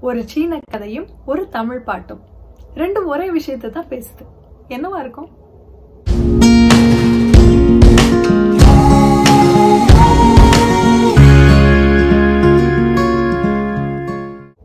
ஒரு 0.00 0.28
சீன 0.28 0.60
கதையும் 0.70 1.06
ஒரு 1.26 1.48
தமிழ் 1.48 1.80
பாட்டும். 1.80 2.20
ரெண்டும் 2.74 3.04
ஒரே 3.04 3.30
விஷயத்தை 3.30 3.70
தான் 3.70 3.88
பேசுது. 3.88 4.26
என்னவா 4.68 5.00
இருக்கும்? 5.00 5.28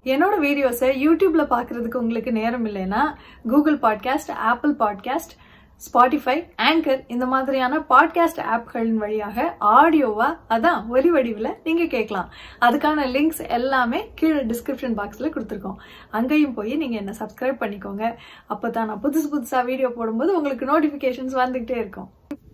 என்னோட 0.04 0.36
வீடியோஸை 0.42 0.90
யூடியூப்ல 1.06 1.44
பாக்குறதுக்கு 1.50 1.96
உங்களுக்கு 1.96 2.32
நேரம் 2.32 2.66
இல்லைன்னா 2.66 3.02
Google 3.48 3.78
podcast 3.78 4.32
Apple 4.32 4.76
podcast 4.80 5.34
Spotify 5.78 6.48
Anchor 6.58 7.04
இந்த 7.08 7.26
மாதிரியான 7.26 7.80
பாட்காஸ்ட் 7.80 8.42
ஆப்களின் 8.54 8.94
வழியாக 8.94 9.58
ஆடியோவா 9.62 10.38
அதான் 10.50 10.88
ஒலி 10.88 11.12
வடிவில் 11.12 11.56
நீங்க 11.64 11.86
கேட்கலாம். 11.86 12.32
அதுக்கான 12.62 13.06
லிங்க்ஸ் 13.16 13.50
எல்லாமே 13.50 14.12
கீழே 14.16 14.44
டிஸ்கிரிப்ஷன் 14.44 14.98
பாக்ஸ்ல 14.98 15.30
கொடுத்துருக்கோம். 15.30 15.76
அங்கேயும் 16.10 16.54
போய் 16.54 16.76
நீங்க 16.76 16.96
என்ன 16.96 17.14
சப்ஸ்கிரைப் 17.20 17.62
பண்ணிக்கோங்க. 17.64 18.16
அப்போ 18.46 18.70
தான் 18.70 18.88
நான் 18.88 19.02
புதுசு 19.04 19.34
புதுசா 19.34 19.66
வீடியோ 19.66 19.90
போடும்போது 19.90 20.36
உங்களுக்கு 20.36 20.66
நோட்டிபிகேஷன்ஸ் 20.66 21.38
வந்துகிட்டே 21.44 21.78
இருக்கும். 21.78 22.10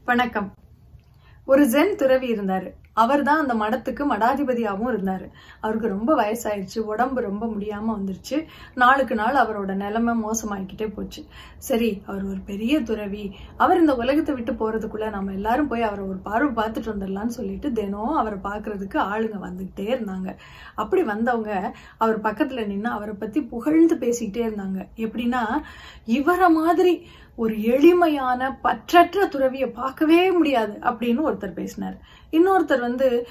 வணக்கம். 0.05 0.53
ஒரு 1.45 1.65
ஜென் 1.65 1.95
துறவி 1.95 2.33
இருந்தாரு. 2.33 2.71
அவர் 2.93 3.23
தான் 3.23 3.47
அந்த 3.47 3.53
மடத்துக்கு 3.53 4.03
மடாதிபதியாகவும் 4.09 4.91
இருந்தாரு. 4.91 5.27
அவருக்கு 5.61 5.87
ரொம்ப 5.87 6.15
வயசாயிடுச்சு 6.15 6.79
உடம்பு 6.79 7.21
ரொம்ப 7.21 7.45
முடியாம 7.45 7.93
வந்துருச்சு. 7.97 8.45
நாளுக்கு 8.75 9.15
நாள் 9.15 9.35
அவரோட 9.35 9.73
நிலைமை 9.73 10.13
மோசமாயிக்கிட்டே 10.23 10.93
போச்சு. 10.93 11.23
சரி 11.57 12.01
அவர் 12.05 12.23
ஒரு 12.23 12.39
பெரிய 12.45 12.81
துறவி. 12.81 13.35
அவர் 13.57 13.79
இந்த 13.79 13.95
உலகத்தை 13.95 14.35
விட்டு 14.35 14.53
போறதுக்குள்ள 14.53 15.09
நம்ம 15.09 15.31
எல்லாரும் 15.31 15.67
போய் 15.67 15.81
அவரை 15.81 16.05
ஒரு 16.05 16.17
பார்வை 16.17 16.63
பார்த்துட்டு 16.63 16.93
வந்துடலாம்னு 16.93 17.37
சொல்லிட்டு 17.39 17.71
தினம் 17.71 18.15
அவரை 18.15 18.39
பார்க்கறதுக்கு 18.43 18.99
ஆளுங்க 19.13 19.39
வந்துகிட்டே 19.47 19.87
இருந்தாங்க. 19.95 20.35
அப்படி 20.75 21.03
வந்தவங்க 21.03 21.73
அவர் 21.97 22.19
பக்கத்துல 22.21 22.67
நின்று 22.67 22.89
அவரை 22.89 23.13
பத்தி 23.13 23.41
புகழ்ந்து 23.41 23.95
பேசிக்கிட்டே 23.95 24.45
இருந்தாங்க. 24.49 24.87
எப்படின்னா 24.95 25.43
இவரை 26.05 26.49
மாதிரி 26.49 27.07
ஒரு 27.35 27.61
எளிமையான 27.63 28.59
பற்றற்ற 28.63 29.27
துறவியை 29.27 29.67
பார்க்கவே 29.69 30.31
முடியாது 30.31 30.73
அப்படின்னு 30.81 31.21
ஒருத்தர் 31.27 31.59
பேசினார். 31.59 31.97
இன்னொருத்தர் 32.31 32.79
வந்து 32.79 33.27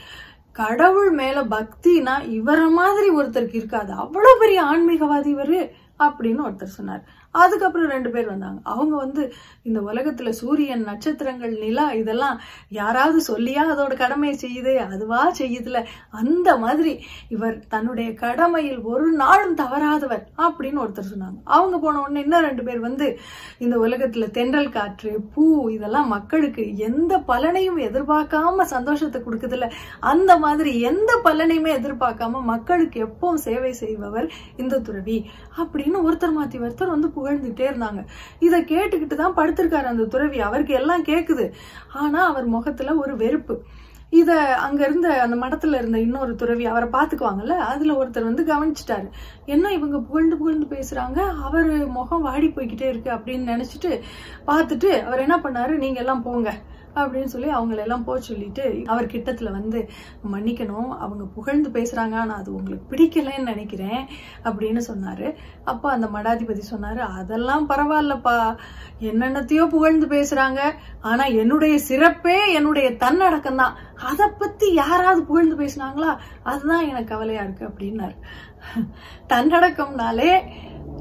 கடவுள் 0.53 1.11
மேல 1.11 1.43
பக்தினா 1.45 2.15
இவர 2.29 2.71
மாதிரி 2.71 3.09
ஒருத்தருக்கு 3.11 3.55
இருக்காது. 3.55 3.93
அவ்வளவு 3.93 4.39
பெரிய 4.39 4.63
ஆன்மீகவாதி 4.63 5.31
இவரு 5.37 5.71
அப்படின்னு 5.99 6.43
ஒருத்தர் 6.49 6.77
சொன்னார். 6.79 7.05
அதுக்கப்புறம் 7.31 7.89
ரெண்டு 7.89 8.11
பேர் 8.11 8.27
வந்தாங்க. 8.27 8.61
அவங்க 8.65 8.97
வந்து 8.97 9.33
இந்த 9.63 9.81
உலகத்துல 9.81 10.31
சூரியன் 10.31 10.85
நட்சத்திரங்கள் 10.85 11.59
நிலா 11.59 11.93
இதெல்லாம் 11.93 12.41
யாராவது 12.69 13.21
சொல்லியா 13.29 13.63
அதோட 13.73 13.97
கடமையை 13.97 14.37
செய்யுது? 14.45 14.77
அதுவா 14.77 15.33
செய்யுதுல? 15.39 15.85
அந்த 16.11 16.57
மாதிரி 16.57 17.01
இவர் 17.29 17.67
தன்னுடைய 17.69 18.15
கடமையில் 18.15 18.81
ஒரு 18.81 19.13
நாளும் 19.13 19.57
தவறாதவர் 19.57 20.25
அப்படின்னு 20.37 20.83
ஒருத்தர் 20.85 21.11
சொன்னாங்க. 21.13 21.39
அவங்க 21.45 21.79
போன 21.79 22.01
உடனே 22.01 22.21
இன்னும் 22.21 22.41
ரெண்டு 22.41 22.63
பேர் 22.63 22.81
வந்து 22.81 23.19
இந்த 23.59 23.77
உலகத்துல 23.77 24.31
தென்றல் 24.31 24.71
காற்று 24.71 25.13
பூ 25.35 25.69
இதெல்லாம் 25.69 26.09
மக்களுக்கு 26.09 26.77
எந்த 26.77 27.23
பலனையும் 27.29 27.81
எதிர்பார்க்காம 27.89 28.63
சந்தோஷத்தை 28.63 29.23
கொடுக்குதுல? 29.23 29.71
அந்த 30.01 30.39
மாதிரி 30.39 30.81
எந்த 30.81 31.21
பலனையுமே 31.25 31.73
எதிர்பார்க்காம 31.81 32.43
மக்களுக்கு 32.43 33.09
எப்பவும் 33.09 33.35
சேவை 33.35 33.73
செய்பவர் 33.73 34.29
இந்த 34.57 34.79
துறவி 34.79 35.19
அப்படின்னு 35.59 35.99
ஒருத்தர் 36.07 36.37
மாத்தி 36.39 36.59
ஒருத்தர் 36.67 36.95
வந்து 36.97 37.09
புகழ்ந்துட்டே 37.21 37.69
இருந்தாங்க. 37.73 38.03
இதை 38.49 38.61
கேட்டுக்கிட்டு 38.73 39.19
தான் 39.25 39.39
படுத்திருக்காரு 39.41 39.93
அந்த 39.93 40.09
துறவி. 40.17 40.41
அவருக்கு 40.49 40.75
எல்லாம் 40.81 41.09
கேட்குது 41.13 41.47
ஆனால் 42.03 42.29
அவர் 42.33 42.49
முகத்தில் 42.57 43.01
ஒரு 43.05 43.15
வெறுப்பு. 43.25 43.57
இதை 44.21 44.37
அங்கே 44.65 44.83
இருந்த 44.87 45.09
அந்த 45.25 45.37
மடத்தில் 45.43 45.77
இருந்த 45.79 45.99
இன்னொரு 46.05 46.33
துறவி 46.41 46.65
அவரை 46.71 46.87
பார்த்துக்குவாங்கல்ல 46.95 47.57
அதில் 47.67 47.99
ஒருத்தர் 47.99 48.27
வந்து 48.29 48.45
கவனிச்சிட்டாரு. 48.49 49.07
என்ன 49.55 49.71
இவங்க 49.77 49.99
புகழ்ந்து 50.09 50.39
புகழ்ந்து 50.41 50.67
பேசுகிறாங்க 50.73 51.19
அவர் 51.49 51.71
முகம் 51.99 52.27
வாடி 52.29 52.49
போய்கிட்டே 52.57 52.89
இருக்கு 52.93 53.11
அப்படின்னு 53.17 53.53
நினச்சிட்டு 53.53 53.93
பார்த்துட்டு 54.49 54.91
அவர் 55.09 55.25
என்ன 55.27 55.37
பண்ணாரு? 55.45 55.77
நீங்கள் 55.85 56.03
எல்லாம் 56.05 56.25
போங்க. 56.27 56.51
அப்படின்னு 56.99 57.33
சொல்லி 57.33 57.49
அவங்கள 57.57 57.81
எல்லாம் 57.85 58.05
போக 58.09 58.21
சொல்லிட்டு 58.29 58.65
அவர் 58.93 59.11
கிட்டத்தில் 59.13 59.57
வந்து 59.59 59.81
மன்னிக்கணும் 60.33 60.91
அவங்க 61.05 61.25
புகழ்ந்து 61.37 61.71
பேசுகிறாங்க 61.77 62.17
ஆனால் 62.23 62.41
அது 62.41 62.51
உங்களுக்கு 62.59 62.91
பிடிக்கலன்னு 62.93 63.51
நினைக்கிறேன் 63.53 64.03
அப்படின்னு 64.49 64.83
சொன்னார். 64.89 65.27
அப்போ 65.73 65.87
அந்த 65.97 66.09
மடாதிபதி 66.17 66.65
சொன்னார் 66.73 67.03
அதெல்லாம் 67.19 67.69
பரவாயில்லப்பா. 67.73 68.37
என்னென்னத்தையோ 69.11 69.67
புகழ்ந்து 69.77 70.09
பேசுகிறாங்க 70.17 70.61
ஆனால் 71.11 71.37
என்னுடைய 71.43 71.75
சிறப்பே 71.89 72.39
என்னுடைய 72.59 72.89
தன்னடக்கம் 73.05 73.61
தான். 73.63 73.77
அதை 74.11 74.29
பற்றி 74.43 74.69
யாராவது 74.83 75.23
புகழ்ந்து 75.31 75.57
பேசினாங்களா? 75.63 76.13
அதுதான் 76.51 76.89
எனக்கு 76.91 77.13
கவலையாக 77.15 77.47
இருக்குது 77.47 77.71
அப்படின்னாரு. 77.71 78.17
தன்னடக்கம்னாலே 79.33 80.33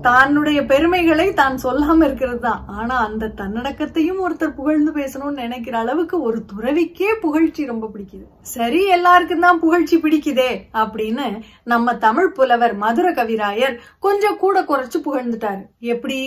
தன்னுடைய 0.08 0.60
பெருமைகளை 0.66 1.26
தான் 1.40 1.56
சொல்லாம 1.64 2.04
இருக்கிறது 2.08 2.40
தான். 2.40 2.62
ஆனா 2.80 2.96
அந்த 3.08 3.32
தன்னடக்கத்தையும் 3.40 4.22
ஒருத்தர் 4.26 4.56
புகழ்ந்து 4.60 4.92
பேசணும்னு 5.00 5.42
நினைக்கிற 5.44 5.76
அளவுக்கு 5.80 6.22
ஒரு 6.28 6.40
துறவிக்கே 6.52 7.10
புகழ்ச்சி 7.24 7.66
ரொம்ப 7.66 7.90
பிடிக்குது. 7.94 8.26
சரி 8.56 8.82
எல்லாருக்கும் 8.98 9.46
தான் 9.46 9.60
புகழ்ச்சி 9.60 9.98
பிடிக்குதே 9.98 10.52
அப்படின்னு 10.84 11.26
நம்ம 11.64 11.96
தமிழ் 12.06 12.32
புலவர் 12.38 12.76
மதுர 12.84 13.10
கவிராயர் 13.12 13.76
கொஞ்சம் 14.00 14.40
கூட 14.46 14.62
குறைச்சு 14.62 15.02
புகழ்ந்துட்டாரு. 15.08 15.64
எப்படி? 15.80 16.22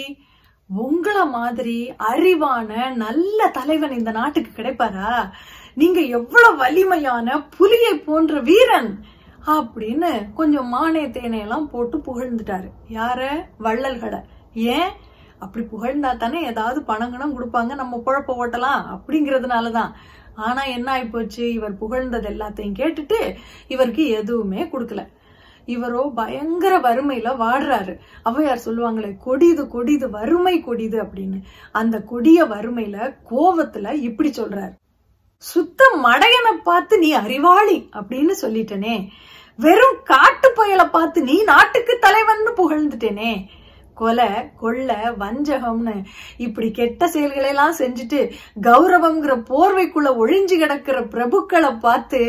உங்களை 0.71 1.25
மாதிரி 1.39 1.79
அறிவான 2.11 2.71
நல்ல 2.97 3.49
தலைவன் 3.57 3.97
இந்த 3.97 4.11
நாட்டுக்கு 4.11 4.51
கிடைப்பாரா? 4.59 5.15
நீங்க 5.81 6.01
எவ்வளவு 6.19 6.57
வலிமையான 6.57 7.39
புலியை 7.57 7.95
போன்ற 8.07 8.41
வீரன். 8.51 8.93
அப்படின்னு 9.47 10.33
கொஞ்சம் 10.35 10.69
மானே 10.69 11.07
தேனையெல்லாம் 11.07 11.65
போட்டு 11.65 11.99
புகழ்ந்துட்டாரு. 11.99 12.71
யார? 12.89 13.45
வள்ளல்களை. 13.59 14.19
ஏன்? 14.55 14.91
அப்படி 15.39 15.67
புகழ்ந்தா 15.67 16.17
தானே 16.17 16.43
ஏதாவது 16.43 16.83
பணங்கணம் 16.83 17.41
கொடுப்பாங்க 17.41 17.75
நம்ம 17.75 18.03
குழப்ப 18.07 18.29
ஓட்டலாம் 18.29 19.01
அப்படிங்கறதுனாலதான். 19.01 19.91
ஆனா 20.35 20.65
என்ன 20.65 21.03
ஆயிப்போச்சு? 21.03 21.41
இவர் 21.41 21.79
புகழ்ந்தது 21.79 22.29
எல்லாத்தையும் 22.29 22.75
கேட்டுட்டு 22.75 23.35
இவருக்கு 23.69 24.09
எதுவுமே 24.09 24.65
கொடுக்கல. 24.65 25.07
இவரோ 25.67 26.11
பயங்கர 26.15 26.79
வறுமையில 26.79 27.37
வாடுறாரு 27.37 27.99
அவையார் 28.25 28.59
சொல்லுவாங்களே 28.65 29.17
கொடிது 29.17 29.69
கொடிது 29.69 30.11
வறுமை 30.11 30.61
கொடிது 30.61 31.03
அப்படின்னு. 31.03 31.43
அந்த 31.73 32.03
கொடிய 32.03 32.45
வறுமையில 32.45 33.17
கோவத்துல 33.31 33.93
இப்படி 33.93 34.31
சொல்றாரு. 34.31 34.81
சுத்த 35.51 35.83
மடையனை 36.03 36.53
பார்த்து 36.65 36.95
நீ 36.99 37.09
அறிவாளி 37.13 37.77
அப்படின்னு 37.93 38.35
சொல்லிட்டனே. 38.43 38.97
வெறும் 39.59 39.99
காட்டு 40.05 40.49
புயலை 40.53 40.87
பார்த்து 40.87 41.19
நீ 41.23 41.37
நாட்டுக்கு 41.43 41.95
தலைவன் 42.01 42.45
புகழ்ந்துட்டேனே. 42.61 43.33
கொலை 43.95 44.29
கொள்ள 44.57 44.93
வஞ்சகம்னு 45.19 45.95
இப்படி 46.37 46.69
கெட்ட 46.71 47.09
செயல்களை 47.09 47.49
எல்லாம் 47.49 47.75
செஞ்சுட்டு 47.79 48.21
கௌரவம்ங்கிற 48.63 49.35
போர்வைக்குள்ள 49.51 50.11
ஒழிஞ்சு 50.23 50.57
கிடக்கிற 50.59 51.01
பிரபுக்களை 51.15 51.73
பார்த்து 51.79 52.21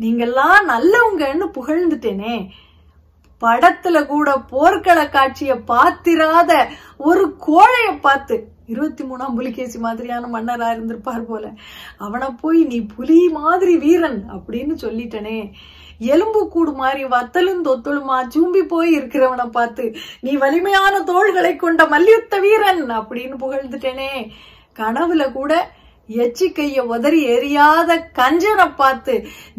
நீங்கெல்லாம் 0.00 0.58
நல்லவங்கன்னு 0.72 1.48
புகழ்ந்துட்டேனே. 1.58 2.36
படத்துல 3.42 3.98
கூட 4.06 4.30
போர்க்கள 4.50 5.00
காட்சிய 5.16 5.52
பாத்திராத 5.68 6.52
ஒரு 6.96 7.26
கோழைய 7.46 7.90
பார்த்து 8.00 8.36
இருபத்தி 8.70 9.04
மூணாம் 9.04 9.36
புலிகேசி 9.38 9.78
மாதிரியான 9.84 10.30
மன்னரா 10.34 10.68
இருந்திருப்பார் 10.74 11.28
போல. 11.30 11.44
அவனை 12.06 12.28
போய் 12.40 12.60
நீ 12.72 12.78
புலி 12.94 13.20
மாதிரி 13.38 13.74
வீரன் 13.84 14.20
அப்படின்னு 14.36 14.74
சொல்லிட்டனே. 14.84 15.38
எலும்பு 16.12 16.42
கூடு 16.48 16.72
மாதிரி 16.82 17.02
வத்தலும் 17.14 17.64
தொத்தலுமா 17.68 18.18
சூம்பி 18.34 18.62
போய் 18.72 18.90
இருக்கிறவனை 18.98 19.46
பார்த்து 19.50 19.84
நீ 20.20 20.34
வலிமையான 20.44 21.02
தோள்களை 21.10 21.52
கொண்ட 21.56 21.84
மல்யுத்த 21.94 22.40
வீரன் 22.46 22.82
அப்படின்னு 23.00 23.36
புகழ்ந்துட்டேனே. 23.44 24.12
கனவுல 24.78 25.24
கூட 25.32 25.52
எச்சிக்கைய 26.22 26.78
உதறி 26.94 27.20
எரியாத 27.34 27.90
கஞ்சனை 28.18 28.66
பார்த்து 28.76 29.14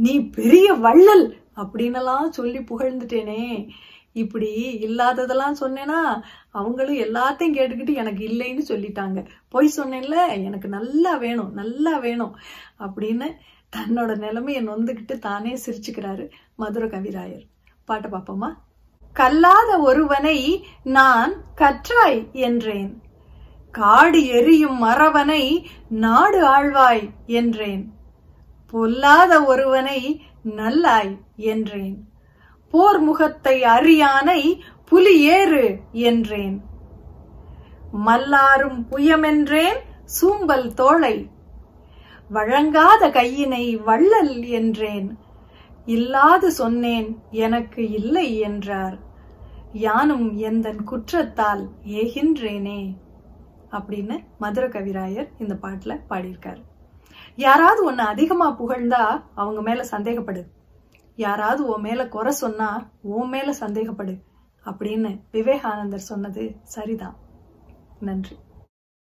நீ 0.05 0.13
பெரிய 0.37 0.67
வள்ளல் 0.85 1.25
அப்படின்னலாம் 1.61 2.35
சொல்லி 2.37 2.61
புகழ்ந்துட்டேனே. 2.71 3.45
இப்படி 4.13 4.77
இல்லாததெல்லாம் 4.81 5.55
சொன்னேன்னா 5.59 6.21
அவங்களும் 6.49 6.95
எல்லாத்தையும் 6.95 7.55
கேட்டுக்கிட்டு 7.57 7.93
எனக்கு 7.93 8.27
இல்லைன்னு 8.27 8.61
சொல்லிட்டாங்க. 8.67 9.25
பொய் 9.47 9.73
சொன்னேன்ல 9.77 10.29
எனக்கு 10.43 10.67
நல்லா 10.67 11.15
வேணும் 11.15 11.53
நல்லா 11.53 11.97
வேணும் 11.97 12.35
அப்படின்னு 12.79 13.35
தன்னோட 13.75 14.17
நிலைமையை 14.17 14.67
நொந்துக்கிட்டு 14.67 15.19
தானே 15.19 15.59
சிரிச்சுக்கிறாரு 15.65 16.29
மதுர 16.55 16.85
கவிராயர். 16.85 17.47
பாட்டை 17.85 18.11
பாப்போமா? 18.11 18.53
கல்லாத 19.13 19.79
ஒருவனை 19.79 20.67
நான் 20.83 21.33
கற்றாய் 21.55 22.31
என்றேன். 22.31 23.01
காடு 23.71 24.25
எரியும் 24.25 24.83
மறவனை 24.83 25.65
நாடு 25.89 26.47
ஆழ்வாய் 26.47 27.09
என்றேன். 27.25 27.93
பொல்லாத 28.67 29.43
ஒருவனை 29.43 30.21
நல்லாய் 30.57 31.17
என்றேன். 31.35 32.10
போர் 32.71 32.99
முகத்தை 32.99 33.61
அறியானை 33.61 34.59
புலி 34.85 35.21
ஏறு 35.21 35.79
என்றேன். 35.91 36.61
மல்லாரும் 38.05 38.85
புயமென்றேன் 38.91 39.79
சூம்பல் 40.21 40.73
தோளை. 40.73 41.29
வழங்காத 42.29 43.09
கையினை 43.09 43.83
வள்ளல் 43.83 44.45
என்றேன். 44.45 45.17
இல்லாது 45.85 46.51
சொன்னேன் 46.51 47.21
எனக்கு 47.31 47.89
இல்லை 47.89 48.37
என்றார். 48.37 48.97
யானும் 49.73 50.37
எந்தன் 50.37 50.83
குற்றத்தால் 50.83 51.69
ஏகின்றேனே. 51.85 52.97
அப்படின்னு 53.71 54.23
மதுர 54.39 54.67
கவிராயர் 54.67 55.27
இந்த 55.39 55.57
பாட்டுல 55.61 55.99
பாடியிருக்காரு. 56.09 56.61
யாராவது 57.35 57.83
உன்னை 57.83 58.05
அதிகமா 58.05 58.57
புகழ்ந்தா 58.59 59.23
அவங்க 59.35 59.61
மேல 59.61 59.85
சந்தேகப்படுது. 59.91 60.60
யாராவது 61.15 61.65
உன் 61.65 61.81
மேல 61.81 62.07
குறை 62.07 62.31
சொன்னா 62.31 62.89
உன் 63.01 63.29
மேல 63.29 63.51
சந்தேகப்படு 63.59 64.21
அப்படின்னு 64.65 65.21
விவேகானந்தர் 65.31 65.99
சொன்னது 65.99 66.55
சரிதான். 66.63 67.15
நன்றி. 67.99 68.37